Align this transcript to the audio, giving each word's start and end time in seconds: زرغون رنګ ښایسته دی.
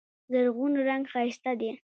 زرغون 0.31 0.73
رنګ 0.87 1.03
ښایسته 1.11 1.51
دی. 1.59 1.71